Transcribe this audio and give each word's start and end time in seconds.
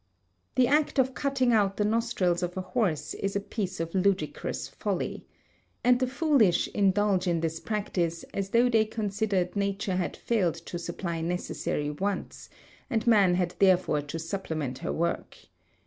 The 0.55 0.65
act 0.67 0.97
of 0.97 1.13
cutting 1.13 1.53
out 1.53 1.77
the 1.77 1.85
nostrils 1.85 2.41
of 2.41 2.57
a 2.57 2.61
horse 2.61 3.13
is 3.13 3.35
a 3.35 3.39
piece 3.39 3.79
of 3.79 3.93
ludicrous 3.93 4.67
folly. 4.67 5.27
And 5.83 5.99
the 5.99 6.07
foolish 6.07 6.67
indulge 6.69 7.27
in 7.27 7.41
this 7.41 7.59
practice 7.59 8.23
as 8.33 8.49
though 8.49 8.67
they 8.67 8.85
considered 8.85 9.55
nature 9.55 9.97
had 9.97 10.17
failed 10.17 10.55
to 10.55 10.79
supply 10.79 11.21
necessary 11.21 11.91
wants, 11.91 12.49
and 12.89 13.05
man 13.05 13.35
had 13.35 13.53
therefore 13.59 14.01
to 14.01 14.17
supplement 14.17 14.79
her 14.79 14.91
work. 14.91 15.37